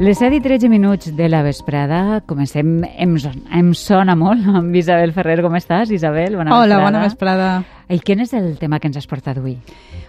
[0.00, 3.12] Les 7 i 13 minuts de la vesprada, comencem, em,
[3.54, 5.38] em sona molt amb Isabel Ferrer.
[5.44, 6.34] Com estàs, Isabel?
[6.36, 6.82] Bona Hola, vesprada.
[6.88, 7.50] bona vesprada.
[7.92, 9.58] I quin és el tema que ens has portat avui?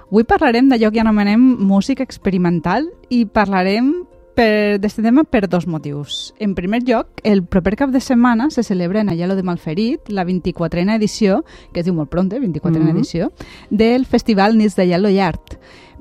[0.09, 3.91] Avui parlarem d'allò que anomenem música experimental i parlarem
[4.33, 6.33] per- d'este tema per dos motius.
[6.39, 10.23] En primer lloc, el proper cap de setmana se celebra en Ayalo de Malferit la
[10.25, 12.95] 24a edició, que es diu molt pronte, 24a Mhm.
[12.97, 13.31] edició,
[13.69, 15.52] del Festival Nits d'Ayalo i Art.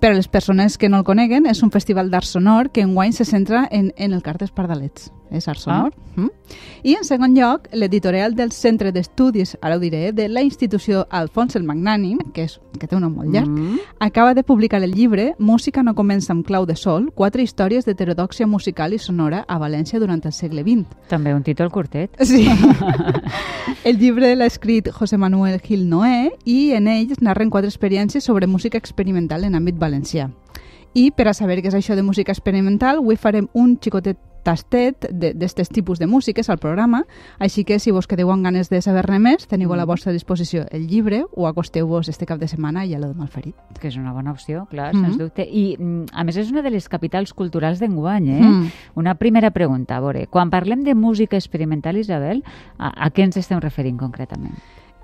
[0.02, 3.12] Per a les persones que no el coneguen, és un festival d'art sonor que enguany
[3.14, 5.12] se centra en, en el cart dels pardalets.
[5.32, 5.94] És art sonor.
[6.16, 6.28] Mm.
[6.84, 11.56] I en segon lloc, l'editorial del Centre d'Estudis, ara ho diré, de la institució Alfons
[11.56, 13.78] el Magnànim, que, és, que té un nom molt llarg, Mm.
[13.98, 18.46] acaba de publicar el llibre Música no comença amb clau de sol, quatre històries d'heterodòxia
[18.46, 20.84] musical i sonora a València durant el segle XX.
[21.08, 22.10] També un títol curtet.
[22.20, 22.46] Sí.
[23.84, 28.24] el llibre l'ha escrit José Manuel Gil Noé i en ell es narren quatre experiències
[28.24, 30.30] sobre música experimental en àmbit valencià.
[30.94, 35.06] I per a saber què és això de música experimental, avui farem un xicotet tastet
[35.14, 37.04] d'aquests tipus de músiques al programa,
[37.38, 40.64] així que si vos quedeu amb ganes de saber-ne més, teniu a la vostra disposició
[40.74, 43.54] el llibre o acosteu-vos este cap de setmana i a lo de Malferit.
[43.78, 45.04] que és una bona opció, clar, Mhm.
[45.04, 45.46] sens dubte.
[45.48, 48.42] I, mm, a més, és una de les capitals culturals d'enguany, eh?
[48.42, 48.66] Mm.
[48.96, 52.42] Una primera pregunta, a veure, quan parlem de música experimental, Isabel,
[52.78, 54.54] a, a què ens estem referint concretament?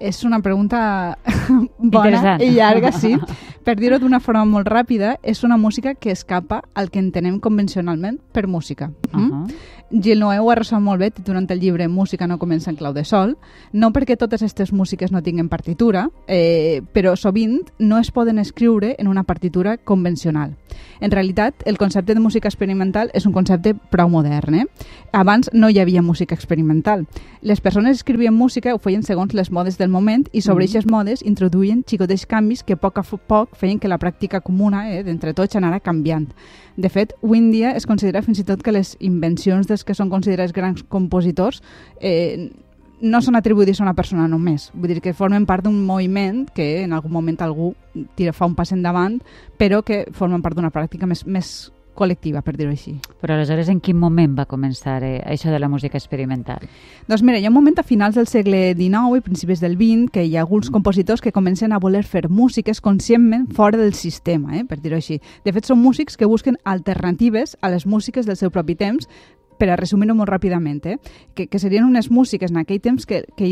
[0.01, 1.19] És una pregunta
[1.79, 3.17] bona i llarga, sí.
[3.69, 8.17] Per dir-ho d'una forma molt ràpida, és una música que escapa al que entenem convencionalment
[8.33, 8.89] per música.
[9.13, 9.53] Uh Mm?
[9.91, 12.93] Gil Noé ho ha resolt molt bé titulant el llibre Música no comença en clau
[12.93, 13.39] de sol,
[13.73, 18.97] no perquè totes aquestes músiques no tinguin partitura, eh, però sovint no es poden escriure
[18.99, 20.57] en una partitura convencional.
[21.01, 24.55] En realitat, el concepte de música experimental és un concepte prou modern.
[24.55, 24.67] Eh?
[25.13, 27.07] Abans no hi havia música experimental.
[27.41, 30.69] Les persones escrivien música ho feien segons les modes del moment i sobre Mm.
[30.69, 34.91] aquestes modes introduïen xicotets canvis que a poc a poc feien que la pràctica comuna
[34.91, 36.29] eh, d'entre tots anara canviant.
[36.77, 39.95] De fet, avui en dia es considera fins i tot que les invencions dels que
[39.95, 41.63] són considerats grans compositors
[42.01, 42.51] eh,
[42.99, 44.73] no són atribuïdes a una persona només.
[44.75, 47.73] Vull dir que formen part d'un moviment que en algun moment algú
[48.19, 49.21] tira, fa un pas endavant,
[49.59, 52.95] però que formen part d'una pràctica més, més col·lectiva, per dir-ho així.
[53.19, 56.63] Però aleshores, en quin moment va començar eh, això de la música experimental?
[57.11, 60.13] Doncs mira, hi ha un moment a finals del segle XIX i principis del XX
[60.15, 64.55] que hi ha alguns compositors que comencen a voler fer músiques conscientment fora del sistema,
[64.59, 65.19] eh, per dir-ho així.
[65.45, 69.11] De fet, són músics que busquen alternatives a les músiques del seu propi temps,
[69.59, 70.97] per a resumir-ho molt ràpidament, eh,
[71.35, 73.51] que, que serien unes músiques en aquell temps que, que,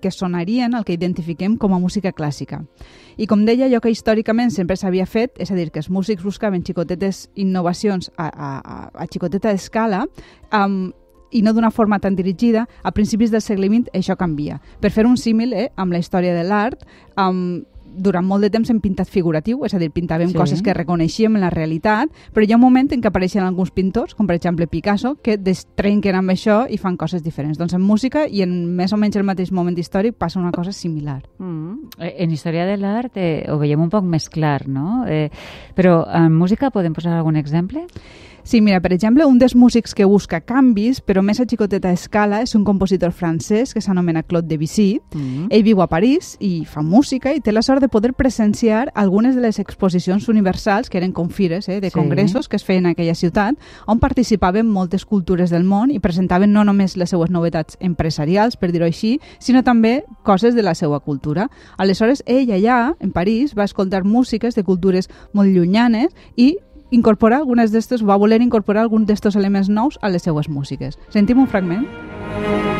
[0.00, 2.62] que sonarien el que identifiquem com a música clàssica.
[3.20, 6.24] I com deia, allò que històricament sempre s'havia fet, és a dir, que els músics
[6.24, 10.06] buscaven xicotetes innovacions a, a, a, a xicoteta escala,
[10.54, 10.90] um,
[11.30, 14.58] i no d'una forma tan dirigida, a principis del segle XX això canvia.
[14.80, 16.82] Per fer un símil eh, amb la història de l'art,
[17.14, 17.62] um,
[17.96, 20.34] durant molt de temps hem pintat figuratiu, és a dir, pintàvem Sí.
[20.36, 23.70] coses que reconeixíem en la realitat, però hi ha un moment en què apareixen alguns
[23.70, 27.58] pintors, com per exemple Picasso, que destrenquen amb això i fan coses diferents.
[27.58, 30.72] Doncs en música i en més o menys el mateix moment històric passa una cosa
[30.72, 31.22] similar.
[31.38, 31.88] Mm.
[31.98, 35.04] Eh, En història de l'art eh, ho veiem un poc més clar, no?
[35.08, 35.30] Eh,
[35.74, 37.86] però en música podem posar algun exemple?
[37.90, 38.29] Sí,
[38.60, 42.54] mira, per exemple, un dels músics que busca canvis, però més a xicoteta escala, és
[42.54, 45.00] un compositor francès que s'anomena Claude Debussy.
[45.14, 45.46] Mm.
[45.50, 49.34] Ell viu a París i fa música i té la sort de poder presenciar algunes
[49.34, 51.94] de les exposicions universals, que eren com fires eh, de Sí.
[51.98, 53.56] congressos que es feien en aquella ciutat,
[53.86, 58.72] on participaven moltes cultures del món i presentaven no només les seues novetats empresarials, per
[58.72, 61.48] dir-ho així, sinó també coses de la seva cultura.
[61.78, 66.56] Aleshores, ell allà, en París, va escoltar músiques de cultures molt llunyanes i
[66.90, 70.98] incorporar algunes d'estos, va voler incorporar alguns d'estos elements nous a les seues músiques.
[71.10, 71.86] Sentim un fragment?
[71.86, 72.79] Sí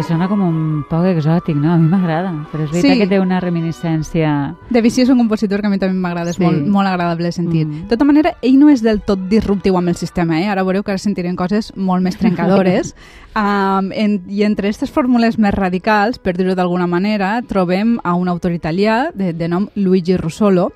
[0.00, 1.74] que sona com un poc exòtic, no?
[1.74, 2.98] A mi m'agrada, però és veritat Sí.
[3.02, 4.54] que té una reminiscència...
[4.70, 6.42] Debussy és un compositor que a mi també m'agrada, és Sí.
[6.42, 7.66] molt, molt agradable de sentir.
[7.66, 7.82] Mm.
[7.82, 10.48] De tota manera, ell no és del tot disruptiu amb el sistema, eh?
[10.48, 12.94] Ara veureu que ara sentirem coses molt més trencadores.
[13.34, 18.28] um, en, I entre aquestes fórmules més radicals, per dir-ho d'alguna manera, trobem a un
[18.28, 20.70] autor italià de, de nom Luigi Russolo.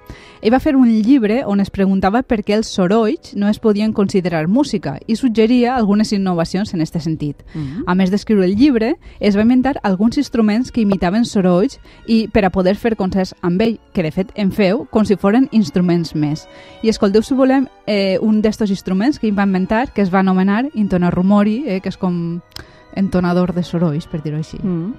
[0.45, 3.95] Ell va fer un llibre on es preguntava per què els sorolls no es podien
[3.97, 7.41] considerar música i suggeria algunes innovacions en aquest sentit.
[7.55, 7.87] Mm.
[7.89, 8.91] A més d'escriure el llibre,
[9.21, 13.65] es va inventar alguns instruments que imitaven sorolls i per a poder fer concerts amb
[13.65, 16.45] ell, que de fet en feu com si foren instruments més.
[16.85, 20.21] I escolteu, si volem, eh, un d'estos instruments que ell va inventar, que es va
[20.21, 22.43] anomenar intonar rumori, eh, que és com
[22.95, 24.59] entonador de sorois, per dir-ho així.
[24.63, 24.93] Mm.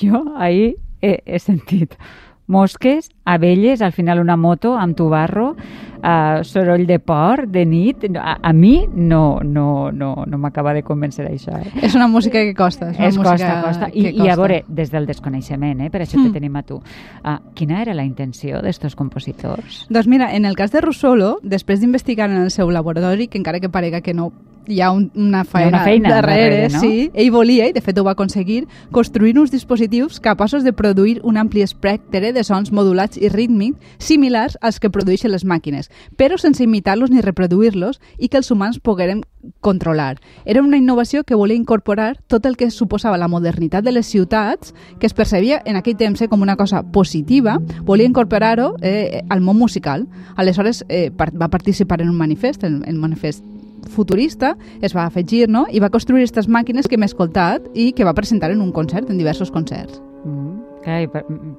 [0.00, 1.96] jo ahir he, he sentit
[2.50, 8.04] mosques, abelles, al final una moto amb tu barro, uh, soroll de port, de nit...
[8.18, 11.54] A, a mi no, no, no, no m'acaba de convèncer això.
[11.56, 11.70] Eh?
[11.86, 12.90] És una música que costa.
[12.90, 13.90] És, una És música costa, costa.
[13.94, 15.90] I, que I a veure, des del desconeixement, eh?
[15.94, 16.26] per això Mm.
[16.26, 16.80] te tenim a tu.
[17.22, 19.86] Uh, quina era la intenció d'estos compositors?
[19.88, 23.60] Doncs mira, en el cas de Russolo, després d'investigar en el seu laboratori, que encara
[23.60, 24.32] que parega que no
[24.70, 26.80] hi ha un, una feina, una feina darrere, darrere, no?
[26.80, 31.20] sí, ell volia, i de fet ho va aconseguir, construir uns dispositius capaços de produir
[31.24, 36.38] un ampli espectre de sons modulats i rítmics similars als que produeixen les màquines, però
[36.38, 39.22] sense imitar-los ni reproduir-los i que els humans poguérem
[39.60, 40.20] controlar.
[40.44, 44.74] Era una innovació que volia incorporar tot el que suposava la modernitat de les ciutats,
[44.98, 49.40] que es percebia en aquell temps eh, com una cosa positiva, volia incorporar-ho eh, al
[49.40, 50.06] món musical.
[50.36, 53.44] Aleshores eh, va participar en un manifest, el, el manifest
[53.88, 55.66] futurista, es va afegir no?
[55.70, 59.10] i va construir aquestes màquines que hem escoltat i que va presentar en un concert,
[59.10, 60.02] en diversos concerts.
[60.24, 60.49] Mm,
[60.82, 61.08] clar,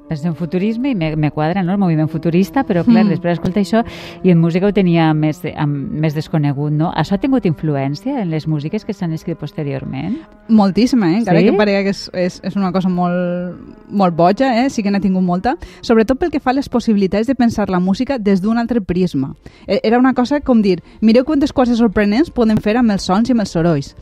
[0.08, 1.72] penso en futurisme i me, me quadra no?
[1.74, 3.10] el moviment futurista, però clar, Mm.
[3.10, 3.84] després d'escoltar això
[4.24, 6.92] i en música ho tenia més, de- amb, més desconegut, no?
[6.94, 10.18] Això ha tingut influència en les músiques que s'han escrit posteriorment?
[10.50, 11.18] Moltíssima, eh?
[11.20, 11.46] encara Sí?
[11.46, 13.58] que parega que és, és, és una cosa molt,
[13.90, 14.70] molt boja, eh?
[14.70, 17.80] sí que n'ha tingut molta, sobretot pel que fa a les possibilitats de pensar la
[17.80, 19.36] música des d'un altre prisma.
[19.68, 23.30] Eh, Era una cosa com dir, mireu quantes coses sorprenents poden fer amb els sons
[23.30, 23.96] i amb els sorolls.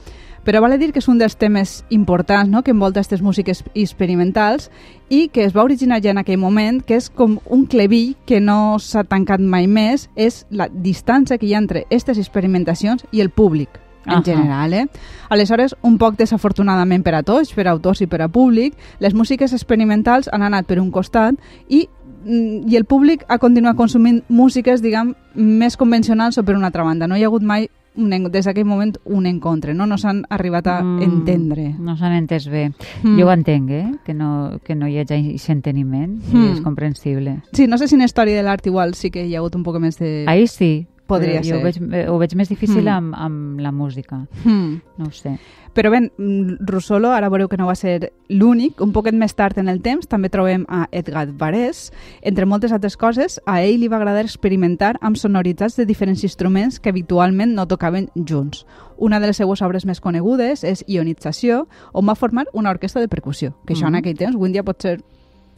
[0.46, 2.64] Però vale dir que és un dels temes importants no?
[2.64, 4.70] que envolta aquestes músiques experimentals
[5.10, 8.40] i que es va originar ja en aquell moment, que és com un clevill que
[8.40, 13.22] no s'ha tancat mai més, és la distància que hi ha entre aquestes experimentacions i
[13.22, 14.24] el públic en Ahà.
[14.24, 14.88] general, eh?
[15.30, 19.14] Aleshores, un poc desafortunadament per a tots, per a autors i per a públic, les
[19.14, 21.36] músiques experimentals han anat per un costat
[21.68, 21.88] i
[22.26, 26.84] mm, i el públic ha continuat consumint músiques, diguem, més convencionals o per una altra
[26.84, 27.08] banda.
[27.08, 27.70] No hi ha hagut mai
[28.00, 29.86] un, des d'aquell moment un encontre, no?
[29.86, 31.68] No s'han arribat a Mm, entendre.
[31.80, 32.70] No s'han entès bé.
[33.04, 33.18] Mm.
[33.20, 33.86] Jo ho entenc, eh?
[34.06, 36.18] Que no, que no hi hagi aquest enteniment.
[36.32, 36.54] Mm.
[36.54, 37.40] És comprensible.
[37.54, 39.64] Sí, no sé si en història de l'art igual sí que hi ha hagut un
[39.64, 40.26] poc més de...
[40.28, 40.88] Ahir sí.
[41.10, 41.60] Podria però jo ser.
[41.60, 42.88] Ho veig, eh, ho veig més difícil Mm.
[42.96, 44.22] amb, amb la música.
[44.46, 44.78] Hmm.
[44.98, 45.38] No ho sé.
[45.74, 48.80] Però bé, mm, Russolo, ara veureu que no va ser l'únic.
[48.82, 51.92] Un poquet més tard en el temps també trobem a Edgar Varese.
[52.22, 56.80] Entre moltes altres coses, a ell li va agradar experimentar amb sonoritats de diferents instruments
[56.80, 58.66] que habitualment no tocaven junts.
[58.98, 63.08] Una de les seues obres més conegudes és Ionització, on va formar una orquestra de
[63.08, 64.00] percussió, que això en Mhm.
[64.00, 65.04] aquell temps, avui dia pot ser mm,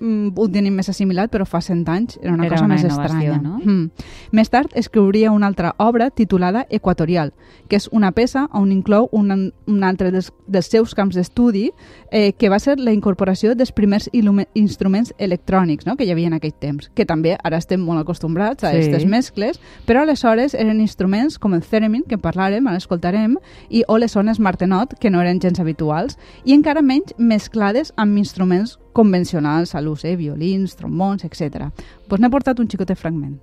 [0.01, 3.37] ho tenim més assimilat, però fa 100 anys era una Era cosa una més estranya.
[3.41, 3.59] no?
[3.63, 3.89] Mm.
[4.31, 7.33] Més tard escriuria una altra obra titulada Equatorial,
[7.69, 11.71] que és una peça on inclou un, un altre dels, dels seus camps d'estudi,
[12.11, 14.09] eh, que va ser la incorporació dels primers
[14.55, 15.95] instruments electrònics no?
[15.95, 18.77] que hi havia en aquell temps, que també ara estem molt acostumbrats a Sí.
[18.77, 23.37] aquestes mescles, però aleshores eren instruments com el theremin, que en parlarem, ara escoltarem,
[23.69, 28.17] i o les ones martenot, que no eren gens habituals, i encara menys mesclades amb
[28.17, 30.15] instruments convencionals a l'ús, eh?
[30.15, 31.71] violins, trombons, etc.
[32.07, 33.39] Pues n'he portat un xicotet fragment.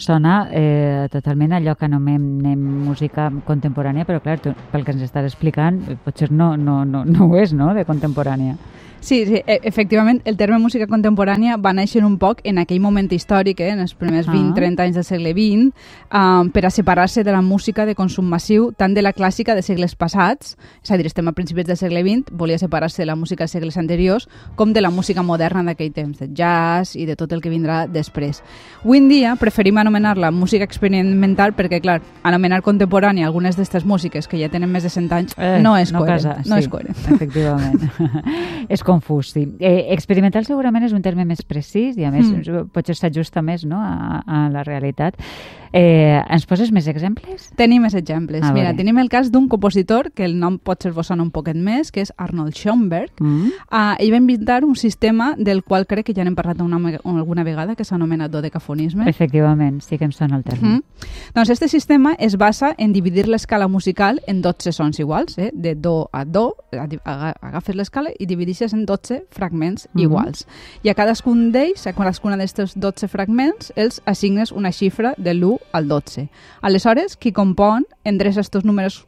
[0.00, 5.28] Sona eh, totalment allò que anomenem música contemporània, però clar, tu, pel que ens estàs
[5.28, 8.56] explicant, potser no, no, no, no ho és, no?, de contemporània.
[9.00, 13.08] Sí, sí, e- efectivament, el terme música contemporània va néixer un poc en aquell moment
[13.10, 14.32] històric, eh, en els primers Ah.
[14.32, 15.72] 20-30 anys del segle XX,
[16.12, 19.62] um, per a separar-se de la música de consum massiu, tant de la clàssica de
[19.62, 23.16] segles passats, és a dir, estem a principis del segle XX, volia separar-se de la
[23.16, 27.16] música dels segles anteriors, com de la música moderna d'aquell temps, de jazz i de
[27.16, 28.42] tot el que vindrà després.
[28.84, 34.38] Avui en dia preferim anomenar-la música experimental perquè, clar, anomenar contemporània algunes d'aquestes músiques que
[34.38, 36.22] ja tenen més de 100 anys Eh, no és no coherent.
[36.22, 36.96] casa, no sí, és coherent.
[37.14, 37.80] Efectivament.
[38.68, 39.46] és confús, sí.
[39.58, 42.68] Eh, experimental segurament és un terme més precís i a més Mm.
[42.74, 45.16] potser s'ajusta més no, a, a la realitat.
[45.72, 47.50] Eh, ens poses més exemples?
[47.56, 48.42] Tenim més exemples.
[48.42, 48.76] A Mira, veure.
[48.78, 51.92] tenim el cas d'un compositor, que el nom pot ser vos sona un poquet més,
[51.92, 53.12] que és Arnold Schoenberg.
[53.20, 53.52] Mm?
[53.70, 57.44] Uh, ell va inventar un sistema del qual crec que ja n'hem parlat una, alguna
[57.44, 59.08] vegada, que s'anomena dodecafonisme.
[59.08, 60.80] Efectivament, sí que em sona el terme.
[60.80, 61.06] Mm.
[61.34, 65.50] Doncs este sistema es basa en dividir l'escala musical en 12 sons iguals, eh?
[65.54, 66.56] de do a do,
[67.04, 70.02] agafes l'escala i dividixes en 12 fragments Mhm.
[70.02, 70.46] iguals.
[70.82, 75.59] I a cadascun d'ells, a cadascuna d'aquests 12 fragments, els assignes una xifra de l'1
[75.72, 76.28] al 12.
[76.60, 79.06] Aleshores, qui compon endreça estos números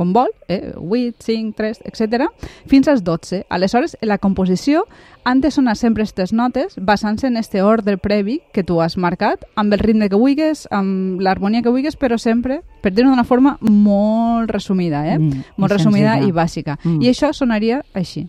[0.00, 2.30] com vol, eh, 8, 5, 3, etc,
[2.66, 3.44] fins als 12.
[3.50, 4.86] Aleshores, la composició
[5.24, 9.44] han de sonar sempre aquestes notes basant-se en este ordre previ que tu has marcat,
[9.56, 13.58] amb el ritme que vulguis, amb l'harmonia que vulguis, però sempre, per dir-ho d'una forma
[13.60, 15.18] molt resumida, eh?
[15.18, 16.28] Mm, molt resumida senzilla.
[16.28, 16.78] i bàsica.
[16.82, 17.02] Mm.
[17.02, 18.28] I això sonaria així.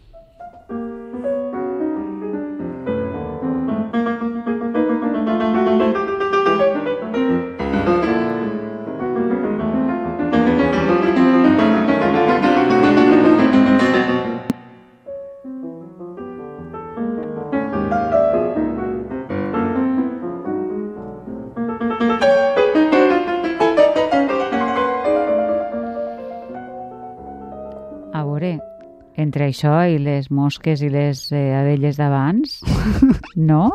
[29.31, 32.59] Entre això i les mosques i les eh, abelles d'abans,
[33.51, 33.69] no?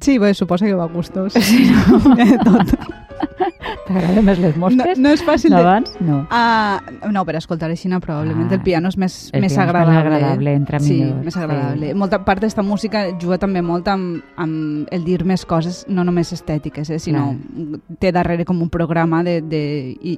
[0.00, 1.34] Sí, bé, suposa que va a gustos.
[1.34, 2.00] Sí, no?
[2.46, 2.74] Tot.
[3.90, 4.98] T'agraden més les No, mosques?
[5.02, 5.58] no és fàcil de...
[5.58, 5.90] d'abans?
[6.06, 6.22] No.
[6.32, 6.78] Ah,
[7.12, 9.64] no, per escoltar així, no, probablement Ah, el piano és més, el més és més
[9.66, 9.98] agradable.
[9.98, 11.40] agradable, entra sí, millor, més sí.
[11.42, 11.90] agradable.
[11.98, 16.32] Molta part d'esta música juga també molt amb, amb el dir més coses, no només
[16.32, 17.34] estètiques, eh, sinó
[18.00, 19.62] té darrere com un programa de, de,
[20.00, 20.16] i,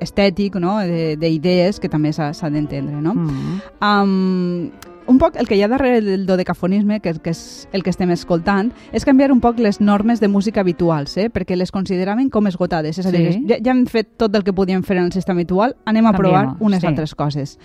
[0.00, 0.78] estètic, no?
[0.80, 3.00] de- d'idees que també s'ha d'entendre.
[3.00, 3.14] No?
[3.14, 3.60] Mm.
[3.80, 4.70] Um,
[5.06, 8.10] un poc el que hi ha darrere del dodecafonisme, que, que és el que estem
[8.14, 11.28] escoltant, és canviar un poc les normes de música habituals, eh?
[11.30, 12.98] perquè les consideraven com esgotades.
[12.98, 13.44] És a dir, Sí.
[13.48, 16.12] ja, ja han fet tot el que podien fer en el sistema habitual, anem a
[16.14, 16.86] provar Canviem-ho, unes sí.
[16.86, 17.58] altres coses.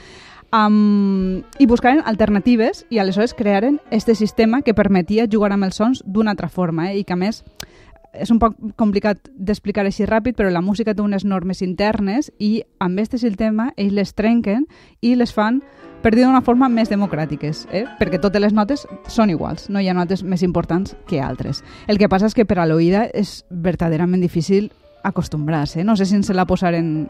[0.51, 6.01] Um, I buscaren alternatives i aleshores crearen este sistema que permetia jugar amb els sons
[6.07, 6.97] d'una altra forma eh?
[6.97, 7.43] i que a més
[8.13, 12.63] és un poc complicat d'explicar així ràpid, però la música té unes normes internes i
[12.79, 14.65] amb este sistema ells les trenquen
[15.01, 15.61] i les fan
[16.01, 17.83] per dir d'una forma més democràtiques, eh?
[17.99, 21.63] perquè totes les notes són iguals, no hi ha notes més importants que altres.
[21.87, 24.71] El que passa és que per a l'oïda és verdaderament difícil
[25.03, 25.83] acostumbrar-se.
[25.83, 27.09] No sé si se la posaren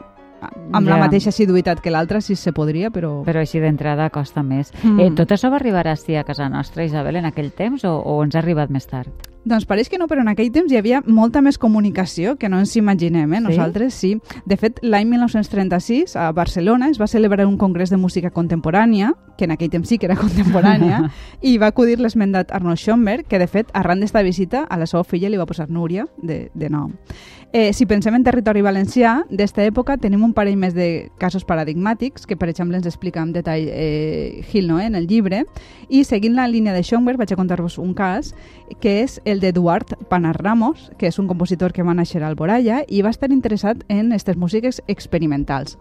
[0.72, 1.02] amb la Ja.
[1.06, 3.24] mateixa assiduïtat que l'altra, si se podria, però...
[3.26, 4.72] Però així d'entrada costa més.
[4.84, 5.00] Mm.
[5.00, 8.24] Eh, tot això va arribar així a casa nostra, Isabel, en aquell temps, o, o
[8.24, 9.12] ens ha arribat més tard?
[9.50, 12.60] Doncs pareix que no, però en aquell temps hi havia molta més comunicació que no
[12.62, 13.40] ens imaginem, eh?
[13.40, 13.46] Sí?
[13.48, 14.12] Nosaltres sí.
[14.46, 19.48] De fet, l'any 1936 a Barcelona es va celebrar un congrés de música contemporània, que
[19.48, 21.02] en aquell temps sí que era contemporània,
[21.42, 25.04] i va acudir l'esmentat Arnold Schoenberg, que de fet, arran d'esta visita, a la seva
[25.04, 26.94] filla li va posar Núria de, de nom.
[27.52, 32.28] Eh, si pensem en territori valencià, d'esta època tenim un parell més de casos paradigmàtics,
[32.30, 35.40] que per exemple ens explica amb detall eh, Gil Noé en el llibre,
[35.90, 38.36] i seguint la línia de Schoenberg vaig a contar-vos un cas,
[38.84, 42.84] que és el d'Eduard Panar Ramos, que és un compositor que va néixer a Alboraya
[42.86, 45.80] i va estar interessat en aquestes músiques experimentals.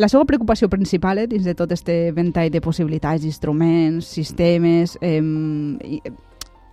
[0.00, 5.20] La seva preocupació principal eh, dins de tot este ventall de possibilitats, instruments, sistemes, eh,
[5.20, 6.00] i,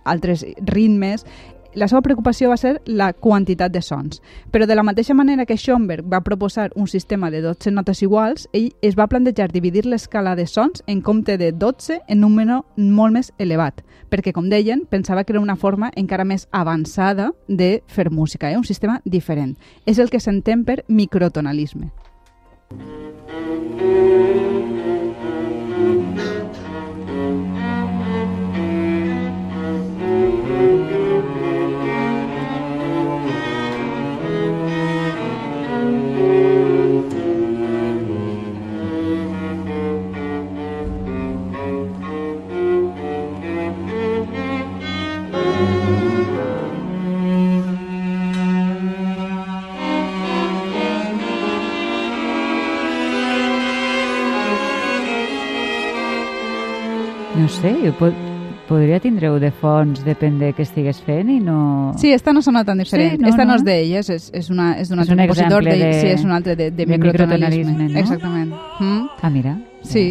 [0.08, 1.26] altres ritmes,
[1.74, 4.22] la seva preocupació va ser la quantitat de sons.
[4.50, 8.48] Però de la mateixa manera que Schoenberg va proposar un sistema de 12 notes iguals,
[8.52, 12.64] ell es va plantejar dividir l'escala de sons en compte de 12 en un número
[12.76, 13.82] molt més elevat,
[14.12, 18.58] perquè, com deien, pensava que era una forma encara més avançada de fer música, eh?
[18.58, 19.56] un sistema diferent.
[19.86, 21.90] És el que s'entén per microtonalisme.
[57.36, 58.14] No sé, jo pod
[58.68, 61.94] podria tindre-ho de fons, depèn de què estigues fent i no...
[61.96, 63.14] Sí, esta no sona tan diferent.
[63.14, 63.56] Sí, no, esta no, no.
[63.56, 65.64] és d'elles, és, és, una, és d'un altre un compositor.
[65.64, 67.72] De, de- sí, és un altre de, de, de microtonalisme.
[67.72, 68.02] microtonalisme, no?
[68.02, 68.52] Exactament.
[68.80, 69.06] Mm?
[69.22, 69.54] Ah, mira.
[69.88, 70.04] Sí.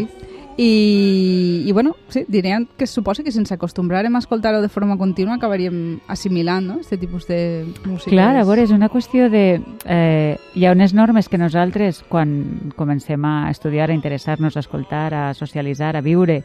[0.58, 4.98] I, I, bueno, sí, diríem que suposa que si ens acostumbrarem a escoltar-ho de forma
[4.98, 8.10] contínua acabaríem assimilant, no?, este tipus de música.
[8.10, 9.62] Clar, a veure, és una qüestió de...
[9.86, 15.14] Eh, hi ha unes normes que nosaltres, quan comencem a estudiar, a interessar-nos, a escoltar,
[15.14, 16.42] a socialitzar, a viure,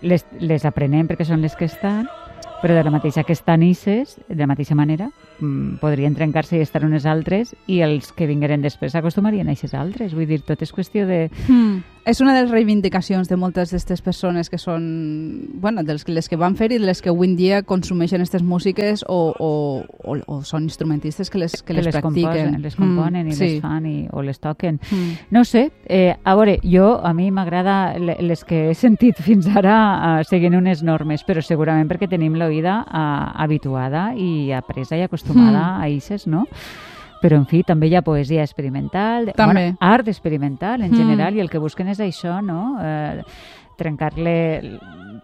[0.00, 2.08] les, les aprenem perquè són les que estan,
[2.62, 5.10] però de la mateixa que estan isses, de la mateixa manera,
[5.80, 10.14] podrien trencar-se i estar unes altres i els que vingueren després s'acostumarien a aquestes altres.
[10.14, 11.28] Vull dir, tot és qüestió de...
[11.48, 11.82] Mm.
[12.06, 16.12] És una de les reivindicacions de moltes d'aquestes persones que són, bueno, de les, que-
[16.14, 19.48] les que van fer i les que avui en dia consumeixen aquestes músiques o, o,
[20.06, 22.22] o, o són instrumentistes que les, que les, practiquen.
[22.22, 23.48] composen, les componen Mm, i sí.
[23.56, 24.78] les fan i, o les toquen.
[24.86, 25.10] Mm.
[25.34, 29.48] No sé, eh, a veure, jo, a mi m'agrada le- les que he sentit fins
[29.50, 35.02] ara eh, seguint unes normes, però segurament perquè tenim l'oïda eh, habituada i apresa i
[35.02, 35.82] acostumada Mm.
[35.82, 36.46] a ixes, no?
[37.22, 39.52] Però, en fi, també hi ha poesia experimental, També.
[39.72, 40.96] Bueno, art experimental en Mm.
[40.96, 42.76] general, i el que busquen és això, no?
[42.82, 43.22] Eh,
[43.76, 44.78] trencar-le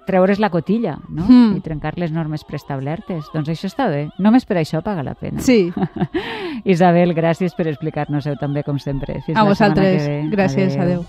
[0.06, 1.24] treure's la cotilla, no?
[1.28, 1.56] Mm.
[1.56, 3.24] I trencar les normes preestablertes.
[3.32, 4.08] Doncs això està bé.
[4.18, 5.40] Només per això paga la pena.
[5.40, 5.72] Sí,
[6.64, 9.20] Isabel, gràcies per explicar-nos-ho també, com sempre.
[9.26, 10.06] Fins a vosaltres.
[10.30, 10.82] Gràcies, Adéu.
[10.82, 11.04] adeu.